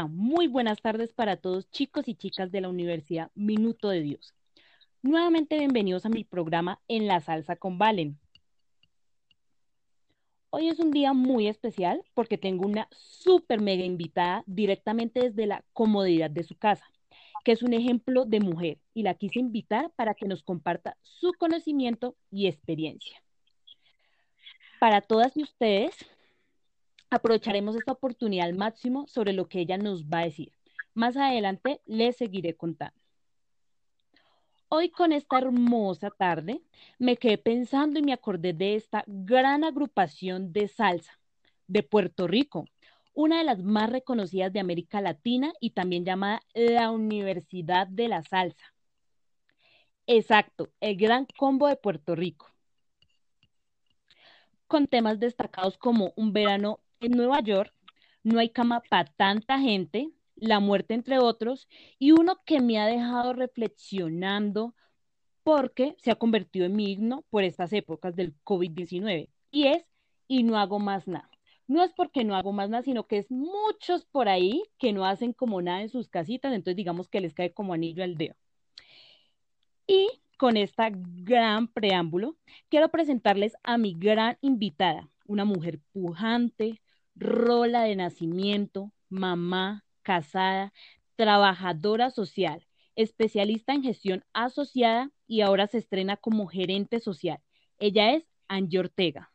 [0.00, 4.32] Muy buenas tardes para todos chicos y chicas de la Universidad Minuto de Dios.
[5.02, 8.18] Nuevamente bienvenidos a mi programa En la Salsa con Valen.
[10.48, 15.62] Hoy es un día muy especial porque tengo una súper mega invitada directamente desde la
[15.74, 16.86] comodidad de su casa,
[17.44, 21.34] que es un ejemplo de mujer y la quise invitar para que nos comparta su
[21.34, 23.22] conocimiento y experiencia.
[24.80, 25.94] Para todas y ustedes,
[27.12, 30.52] aprovecharemos esta oportunidad al máximo sobre lo que ella nos va a decir.
[30.94, 32.98] Más adelante les seguiré contando.
[34.68, 36.62] Hoy con esta hermosa tarde
[36.98, 41.18] me quedé pensando y me acordé de esta gran agrupación de salsa
[41.66, 42.64] de Puerto Rico,
[43.12, 48.22] una de las más reconocidas de América Latina y también llamada la Universidad de la
[48.22, 48.74] Salsa.
[50.06, 52.50] Exacto, el Gran Combo de Puerto Rico.
[54.66, 57.74] Con temas destacados como Un verano en Nueva York,
[58.22, 62.86] no hay cama para tanta gente, la muerte entre otros, y uno que me ha
[62.86, 64.74] dejado reflexionando
[65.42, 69.84] porque se ha convertido en mi himno por estas épocas del COVID-19, y es,
[70.28, 71.28] y no hago más nada.
[71.66, 75.04] No es porque no hago más nada, sino que es muchos por ahí que no
[75.04, 78.34] hacen como nada en sus casitas, entonces digamos que les cae como anillo al dedo.
[79.86, 82.36] Y con esta gran preámbulo,
[82.68, 86.81] quiero presentarles a mi gran invitada, una mujer pujante,
[87.14, 90.72] rola de nacimiento, mamá, casada,
[91.16, 97.38] trabajadora social, especialista en gestión asociada y ahora se estrena como gerente social.
[97.78, 99.30] Ella es Angie Ortega.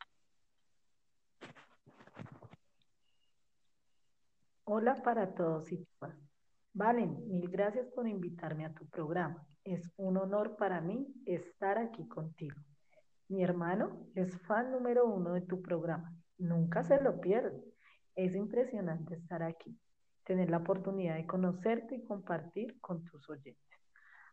[4.66, 6.18] Hola para todos y todas.
[6.74, 9.48] Valen, mil gracias por invitarme a tu programa.
[9.64, 12.56] Es un honor para mí estar aquí contigo.
[13.30, 17.64] Mi hermano es fan número uno de tu programa Nunca se lo pierde.
[18.18, 19.80] Es impresionante estar aquí,
[20.26, 23.80] tener la oportunidad de conocerte y compartir con tus oyentes.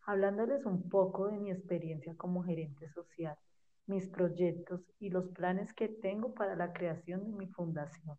[0.06, 3.36] Hablándoles un poco de mi experiencia como gerente social,
[3.86, 8.16] mis proyectos y los planes que tengo para la creación de mi fundación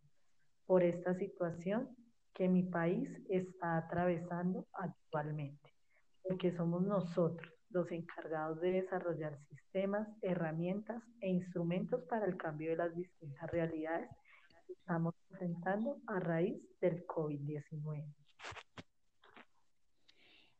[0.67, 1.89] por esta situación
[2.35, 5.73] que mi país está atravesando actualmente,
[6.21, 12.77] porque somos nosotros los encargados de desarrollar sistemas, herramientas e instrumentos para el cambio de
[12.77, 14.11] las distintas realidades
[14.85, 18.05] estamos enfrentando a raíz del COVID-19.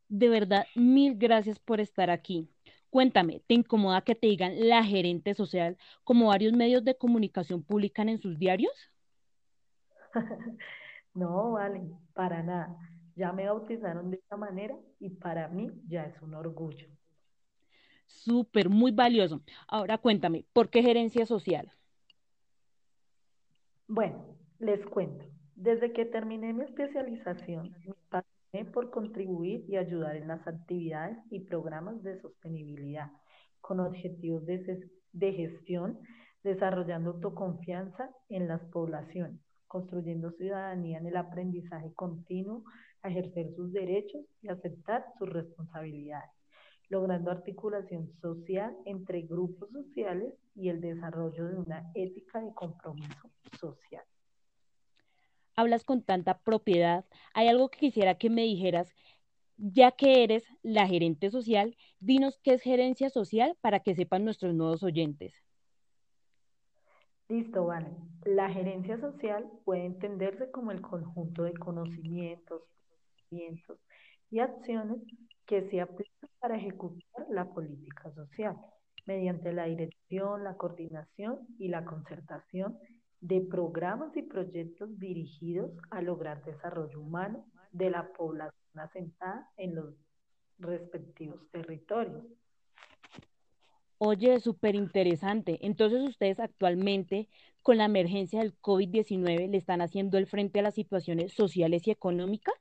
[0.08, 2.50] De verdad, mil gracias por estar aquí.
[2.90, 8.10] Cuéntame, ¿te incomoda que te digan la gerente social como varios medios de comunicación publican
[8.10, 8.74] en sus diarios?
[11.14, 11.84] no, vale,
[12.16, 12.76] para nada.
[13.16, 16.88] Ya me bautizaron de esta manera y para mí ya es un orgullo.
[18.08, 19.44] Súper, muy valioso.
[19.68, 21.72] Ahora cuéntame, ¿por qué gerencia social?
[23.88, 24.26] Bueno,
[24.58, 25.24] les cuento.
[25.56, 31.42] Desde que terminé mi especialización, me pasé por contribuir y ayudar en las actividades y
[31.42, 33.12] programas de sostenibilidad
[33.62, 36.00] con objetivos de, gestión,
[36.44, 42.64] desarrollando autoconfianza en las poblaciones, construyendo ciudadanía en el aprendizaje continuo,
[43.04, 46.35] ejercer sus derechos y aceptar sus responsabilidades
[46.90, 53.30] logrando articulación social entre grupos sociales y el desarrollo de una ética de compromiso
[53.60, 54.04] social.
[55.56, 57.06] Hablas con tanta propiedad.
[57.34, 58.94] Hay algo que quisiera que me dijeras,
[59.58, 64.54] ya que eres la gerente social, dinos qué es gerencia social para que sepan nuestros
[64.54, 65.34] nuevos oyentes.
[67.30, 67.88] Listo, vale.
[68.24, 72.62] La gerencia social puede entenderse como el conjunto de conocimientos,
[73.30, 73.80] conocimientos
[74.30, 74.98] y acciones
[75.46, 76.15] que se aplican
[76.46, 78.56] para ejecutar la política social
[79.08, 82.78] mediante la dirección, la coordinación y la concertación
[83.20, 89.96] de programas y proyectos dirigidos a lograr desarrollo humano de la población asentada en los
[90.60, 92.24] respectivos territorios.
[93.98, 95.58] Oye, súper interesante.
[95.66, 97.28] Entonces ustedes actualmente
[97.64, 101.92] con la emergencia del COVID-19 le están haciendo el frente a las situaciones sociales y
[101.92, 102.54] económicas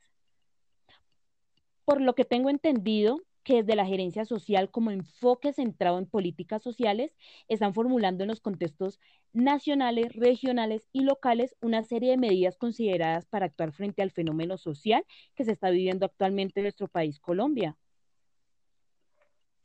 [1.84, 6.62] por lo que tengo entendido que desde la gerencia social como enfoque centrado en políticas
[6.62, 7.14] sociales
[7.46, 8.98] están formulando en los contextos
[9.32, 15.04] nacionales, regionales y locales una serie de medidas consideradas para actuar frente al fenómeno social
[15.34, 17.76] que se está viviendo actualmente en nuestro país, Colombia.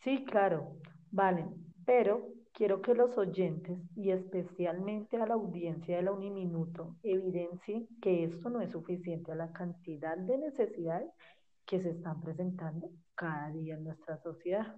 [0.03, 0.77] Sí, claro,
[1.11, 1.45] vale,
[1.85, 8.23] pero quiero que los oyentes y especialmente a la audiencia de la Uniminuto evidencien que
[8.23, 11.09] esto no es suficiente a la cantidad de necesidades
[11.69, 14.75] que se están presentando cada día en nuestra sociedad.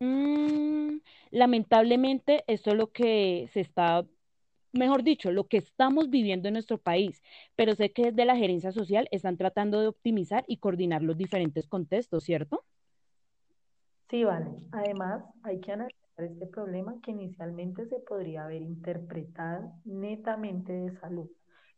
[0.00, 0.98] Mm,
[1.30, 4.06] lamentablemente, esto es lo que se está
[4.72, 7.22] mejor dicho, lo que estamos viviendo en nuestro país,
[7.56, 11.66] pero sé que desde la gerencia social están tratando de optimizar y coordinar los diferentes
[11.68, 12.64] contextos, ¿cierto?
[14.10, 14.46] Sí, vale.
[14.72, 21.30] Además, hay que analizar este problema que inicialmente se podría haber interpretado netamente de salud.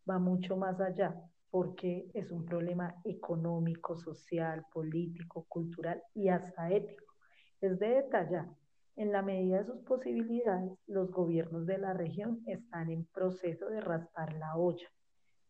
[0.09, 1.17] Va mucho más allá,
[1.50, 7.14] porque es un problema económico, social, político, cultural y hasta ético.
[7.60, 8.46] Es de detallar.
[8.96, 13.81] En la medida de sus posibilidades, los gobiernos de la región están en proceso de
[13.81, 14.88] raspar la olla,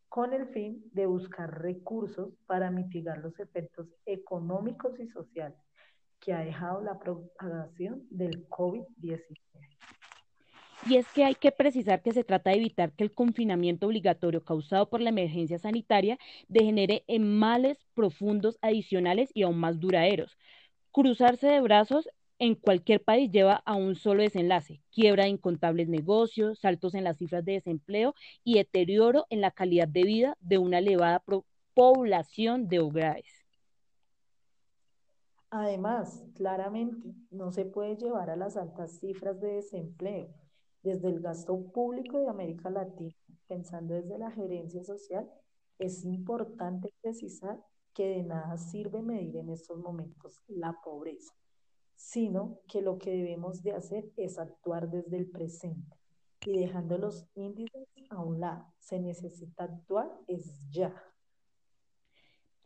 [0.09, 5.59] con el fin de buscar recursos para mitigar los efectos económicos y sociales
[6.19, 9.76] que ha dejado la propagación del COVID-19.
[10.85, 14.43] Y es que hay que precisar que se trata de evitar que el confinamiento obligatorio
[14.43, 20.37] causado por la emergencia sanitaria degenere en males profundos adicionales y aún más duraderos.
[20.91, 22.07] Cruzarse de brazos
[22.39, 27.17] en cualquier país lleva a un solo desenlace, quiebra de incontables negocios, saltos en las
[27.17, 28.13] cifras de desempleo
[28.43, 31.23] y deterioro en la calidad de vida de una elevada
[31.73, 33.45] población de hogares.
[35.49, 40.46] Además, claramente, no se puede llevar a las altas cifras de desempleo
[40.87, 43.13] desde el gasto público de América Latina,
[43.47, 45.29] pensando desde la gerencia social,
[45.79, 47.59] es importante precisar
[47.93, 51.33] que de nada sirve medir en estos momentos la pobreza,
[51.95, 55.97] sino que lo que debemos de hacer es actuar desde el presente
[56.45, 58.73] y dejando los índices a un lado.
[58.79, 60.93] Se necesita actuar es ya.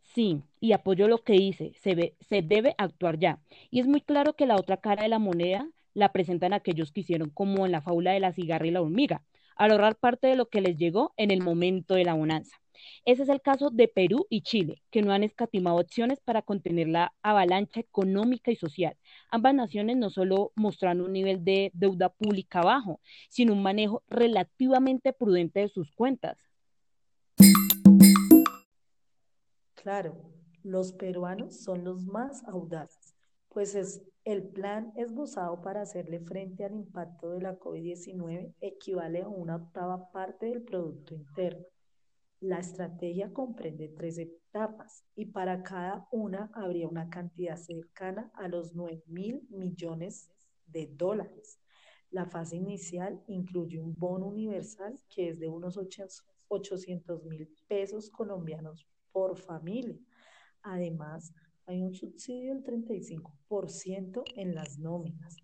[0.02, 3.42] Sí, y apoyo lo que dice, se, se debe actuar ya.
[3.70, 7.00] Y es muy claro que la otra cara de la moneda la presentan aquellos que
[7.00, 9.24] hicieron como en la fábula de la cigarra y la hormiga,
[9.56, 12.56] al ahorrar parte de lo que les llegó en el momento de la bonanza.
[13.04, 16.88] Ese es el caso de Perú y Chile, que no han escatimado opciones para contener
[16.88, 18.96] la avalancha económica y social.
[19.30, 25.12] Ambas naciones no solo mostraron un nivel de deuda pública bajo, sino un manejo relativamente
[25.12, 26.38] prudente de sus cuentas.
[29.74, 30.14] Claro,
[30.62, 33.16] los peruanos son los más audaces,
[33.48, 39.28] pues es, el plan esbozado para hacerle frente al impacto de la COVID-19 equivale a
[39.28, 41.66] una octava parte del Producto Interno.
[42.40, 48.74] La estrategia comprende tres etapas y para cada una habría una cantidad cercana a los
[48.74, 50.30] 9 mil millones
[50.66, 51.60] de dólares.
[52.10, 55.78] La fase inicial incluye un bono universal que es de unos
[56.48, 59.98] 800 mil pesos colombianos por familia.
[60.62, 61.32] Además,
[61.66, 65.36] hay un subsidio del 35% en las nóminas,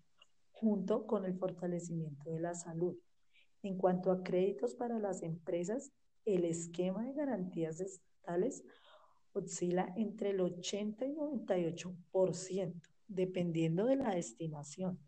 [0.51, 2.97] junto con el fortalecimiento de la salud.
[3.63, 5.91] En cuanto a créditos para las empresas,
[6.25, 8.63] el esquema de garantías estatales
[9.33, 14.99] oscila entre el 80 y 98%, dependiendo de la destinación.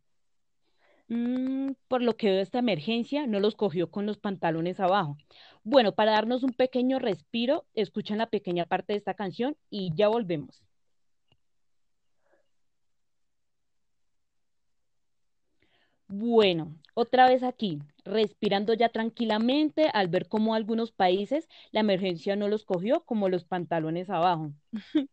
[1.08, 5.18] Mm, por lo que veo, esta emergencia no los cogió con los pantalones abajo.
[5.63, 10.08] Bueno, para darnos un pequeño respiro, escuchen la pequeña parte de esta canción y ya
[10.08, 10.63] volvemos.
[16.13, 22.50] Bueno, otra vez aquí, respirando ya tranquilamente al ver cómo algunos países la emergencia no
[22.50, 24.52] los cogió como los pantalones abajo.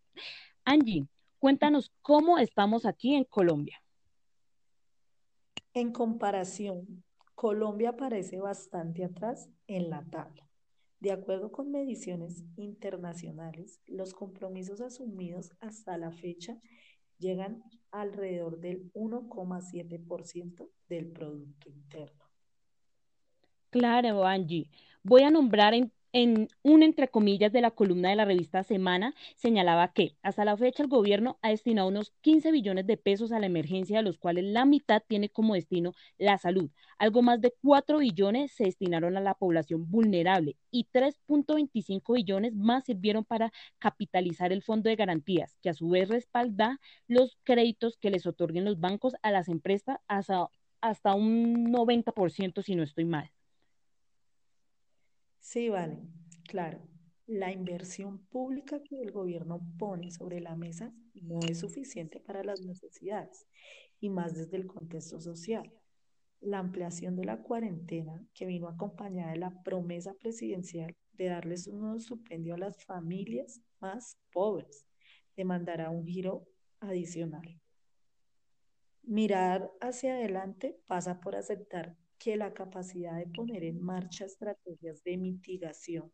[0.64, 1.06] Angie,
[1.38, 3.80] cuéntanos cómo estamos aquí en Colombia.
[5.72, 7.04] En comparación,
[7.36, 10.48] Colombia parece bastante atrás en la tabla.
[10.98, 16.58] De acuerdo con mediciones internacionales, los compromisos asumidos hasta la fecha
[17.18, 22.24] llegan alrededor del 1,7% del Producto Interno.
[23.70, 24.70] Claro, Angie.
[25.02, 29.14] Voy a nombrar en en un entre comillas de la columna de la revista Semana,
[29.36, 33.38] señalaba que hasta la fecha el gobierno ha destinado unos 15 billones de pesos a
[33.40, 36.70] la emergencia, de los cuales la mitad tiene como destino la salud.
[36.98, 42.84] Algo más de 4 billones se destinaron a la población vulnerable y 3.25 billones más
[42.84, 48.10] sirvieron para capitalizar el fondo de garantías, que a su vez respalda los créditos que
[48.10, 50.48] les otorguen los bancos a las empresas hasta,
[50.80, 53.30] hasta un 90%, si no estoy mal.
[55.48, 55.98] Sí, vale,
[56.46, 56.78] claro.
[57.26, 62.60] La inversión pública que el gobierno pone sobre la mesa no es suficiente para las
[62.60, 63.46] necesidades,
[63.98, 65.72] y más desde el contexto social.
[66.40, 71.80] La ampliación de la cuarentena, que vino acompañada de la promesa presidencial de darles un
[71.80, 74.84] nuevo subsidio a las familias más pobres,
[75.34, 76.46] demandará un giro
[76.78, 77.58] adicional.
[79.02, 85.16] Mirar hacia adelante pasa por aceptar que la capacidad de poner en marcha estrategias de
[85.16, 86.12] mitigación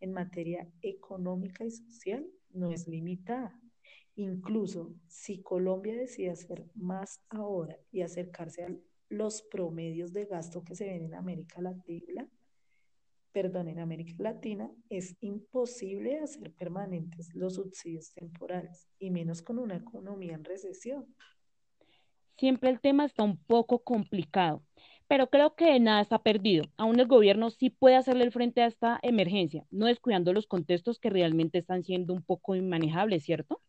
[0.00, 3.58] en materia económica y social no es limitada.
[4.16, 8.76] Incluso si Colombia decide hacer más ahora y acercarse a
[9.08, 12.28] los promedios de gasto que se ven en América Latina,
[13.32, 19.76] perdón, en América Latina es imposible hacer permanentes los subsidios temporales, y menos con una
[19.76, 21.14] economía en recesión.
[22.36, 24.64] Siempre el tema está un poco complicado,
[25.10, 26.66] pero creo que nada está perdido.
[26.76, 31.00] Aún el gobierno sí puede hacerle el frente a esta emergencia, no descuidando los contextos
[31.00, 33.60] que realmente están siendo un poco inmanejables, ¿cierto?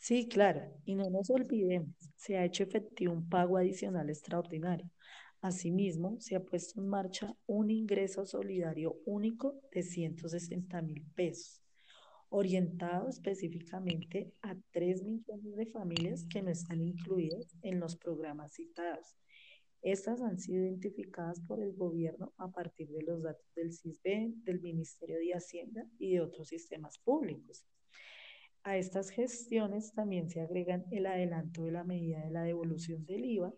[0.00, 4.90] Sí, claro, y no nos olvidemos, se ha hecho efectivo un pago adicional extraordinario.
[5.40, 11.62] Asimismo, se ha puesto en marcha un ingreso solidario único de 160 mil pesos,
[12.30, 19.14] orientado específicamente a 3 millones de familias que no están incluidas en los programas citados.
[19.86, 24.60] Estas han sido identificadas por el gobierno a partir de los datos del CISBEN, del
[24.60, 27.64] Ministerio de Hacienda y de otros sistemas públicos.
[28.64, 33.26] A estas gestiones también se agregan el adelanto de la medida de la devolución del
[33.26, 33.54] IVA,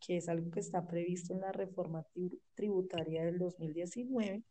[0.00, 2.06] que es algo que está previsto en la reforma
[2.54, 4.42] tributaria del 2019,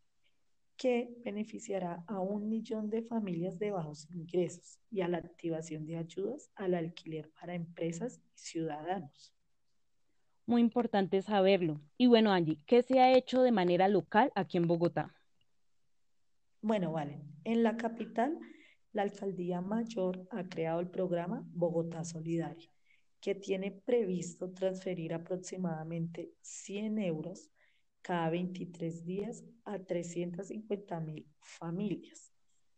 [0.76, 5.98] que beneficiará a un millón de familias de bajos ingresos y a la activación de
[5.98, 9.37] ayudas al alquiler para empresas y ciudadanos.
[10.48, 11.82] Muy importante saberlo.
[11.98, 15.14] Y bueno, Angie, ¿qué se ha hecho de manera local aquí en Bogotá?
[16.62, 17.22] Bueno, vale.
[17.44, 18.40] En la capital
[18.94, 22.70] la Alcaldía Mayor ha creado el programa Bogotá Solidaria,
[23.20, 27.52] que tiene previsto transferir aproximadamente 100 euros
[28.02, 32.32] cada 23 días a 350 mil familias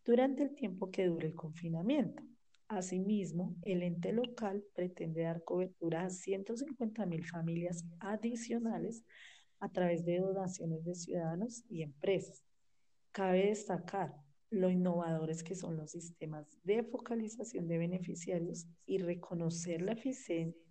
[0.03, 2.23] durante el tiempo que dure el confinamiento.
[2.69, 9.03] Asimismo, el ente local pretende dar cobertura a 150 mil familias adicionales
[9.59, 12.43] a través de donaciones de ciudadanos y empresas.
[13.11, 14.13] Cabe destacar
[14.51, 19.97] lo innovadores que son los sistemas de focalización de beneficiarios y reconocer la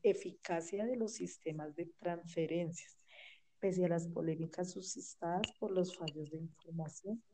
[0.02, 2.96] eficacia de los sistemas de transferencias,
[3.58, 7.24] pese a las polémicas suscitadas por los fallos de información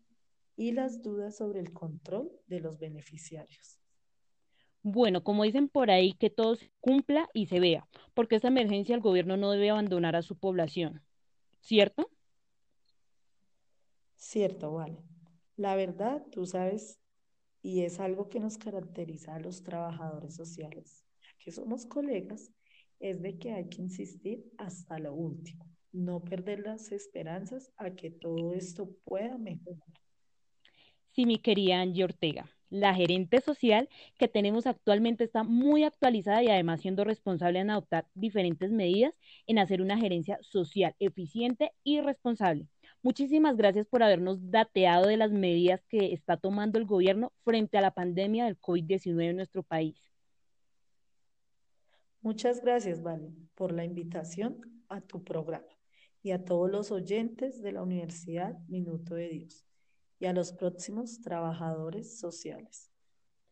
[0.56, 3.83] y las dudas sobre el control de los beneficiarios.
[4.84, 8.94] Bueno, como dicen por ahí, que todo se cumpla y se vea, porque esta emergencia
[8.94, 11.02] el gobierno no debe abandonar a su población,
[11.60, 12.10] ¿cierto?
[14.16, 15.02] Cierto, vale.
[15.56, 17.00] La verdad, tú sabes,
[17.62, 21.04] y es algo que nos caracteriza a los trabajadores sociales,
[21.38, 22.52] que somos colegas,
[23.00, 28.10] es de que hay que insistir hasta lo último, no perder las esperanzas a que
[28.10, 29.88] todo esto pueda mejorar.
[31.12, 36.48] Sí, mi querida Angie Ortega, la gerente social que tenemos actualmente está muy actualizada y
[36.48, 39.14] además siendo responsable en adoptar diferentes medidas
[39.46, 42.68] en hacer una gerencia social eficiente y responsable.
[43.02, 47.82] Muchísimas gracias por habernos dateado de las medidas que está tomando el gobierno frente a
[47.82, 50.10] la pandemia del COVID-19 en nuestro país.
[52.22, 55.66] Muchas gracias, Vale, por la invitación a tu programa
[56.22, 59.63] y a todos los oyentes de la Universidad Minuto de Dios
[60.24, 62.90] y a los próximos trabajadores sociales.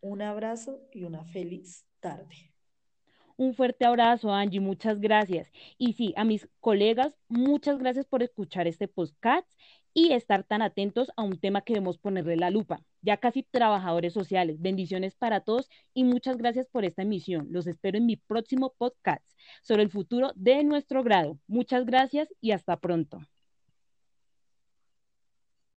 [0.01, 2.51] Un abrazo y una feliz tarde.
[3.37, 5.53] Un fuerte abrazo, Angie, muchas gracias.
[5.77, 9.47] Y sí, a mis colegas, muchas gracias por escuchar este podcast
[9.93, 12.81] y estar tan atentos a un tema que debemos ponerle la lupa.
[13.03, 14.59] Ya casi trabajadores sociales.
[14.59, 17.49] Bendiciones para todos y muchas gracias por esta emisión.
[17.51, 19.23] Los espero en mi próximo podcast
[19.63, 21.39] sobre el futuro de nuestro grado.
[21.47, 23.21] Muchas gracias y hasta pronto.